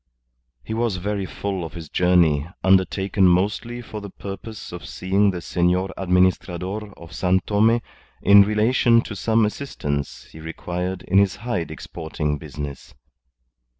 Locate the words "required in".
10.39-11.19